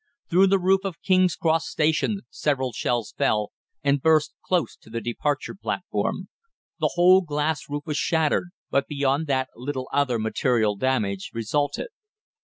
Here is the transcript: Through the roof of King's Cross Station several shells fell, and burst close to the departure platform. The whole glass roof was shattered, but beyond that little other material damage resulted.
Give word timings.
Through 0.31 0.47
the 0.47 0.57
roof 0.57 0.79
of 0.83 0.99
King's 1.03 1.35
Cross 1.35 1.67
Station 1.69 2.21
several 2.31 2.71
shells 2.73 3.13
fell, 3.19 3.51
and 3.83 4.01
burst 4.01 4.33
close 4.43 4.75
to 4.77 4.89
the 4.89 4.99
departure 4.99 5.53
platform. 5.53 6.27
The 6.79 6.93
whole 6.95 7.21
glass 7.21 7.69
roof 7.69 7.83
was 7.85 7.97
shattered, 7.97 8.49
but 8.71 8.87
beyond 8.87 9.27
that 9.27 9.49
little 9.55 9.87
other 9.93 10.17
material 10.17 10.75
damage 10.75 11.29
resulted. 11.35 11.89